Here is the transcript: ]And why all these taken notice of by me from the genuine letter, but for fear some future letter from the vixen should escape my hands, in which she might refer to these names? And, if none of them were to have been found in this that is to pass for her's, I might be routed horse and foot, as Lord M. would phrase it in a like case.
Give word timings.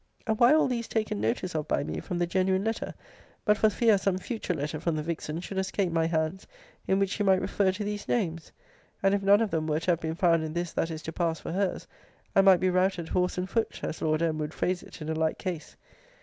]And 0.25 0.39
why 0.39 0.51
all 0.51 0.67
these 0.67 0.87
taken 0.87 1.21
notice 1.21 1.53
of 1.53 1.67
by 1.67 1.83
me 1.83 1.99
from 1.99 2.17
the 2.17 2.25
genuine 2.25 2.63
letter, 2.63 2.95
but 3.45 3.55
for 3.55 3.69
fear 3.69 3.99
some 3.99 4.17
future 4.17 4.55
letter 4.55 4.79
from 4.79 4.95
the 4.95 5.03
vixen 5.03 5.41
should 5.41 5.59
escape 5.59 5.91
my 5.91 6.07
hands, 6.07 6.47
in 6.87 6.97
which 6.97 7.11
she 7.11 7.21
might 7.21 7.39
refer 7.39 7.71
to 7.71 7.83
these 7.83 8.07
names? 8.07 8.51
And, 9.03 9.13
if 9.13 9.21
none 9.21 9.41
of 9.41 9.51
them 9.51 9.67
were 9.67 9.79
to 9.81 9.91
have 9.91 9.99
been 9.99 10.15
found 10.15 10.43
in 10.43 10.53
this 10.53 10.73
that 10.73 10.89
is 10.89 11.03
to 11.03 11.13
pass 11.13 11.39
for 11.39 11.51
her's, 11.51 11.85
I 12.35 12.41
might 12.41 12.59
be 12.59 12.71
routed 12.71 13.09
horse 13.09 13.37
and 13.37 13.47
foot, 13.47 13.79
as 13.83 14.01
Lord 14.01 14.23
M. 14.23 14.39
would 14.39 14.55
phrase 14.55 14.81
it 14.81 15.03
in 15.03 15.09
a 15.09 15.13
like 15.13 15.37
case. 15.37 15.75